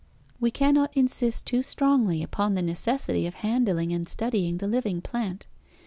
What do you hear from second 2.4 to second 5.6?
the necessity of handling and studying the living plant.